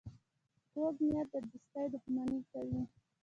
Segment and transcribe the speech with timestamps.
[0.71, 2.81] کوږ نیت د دوستۍ دښمني کوي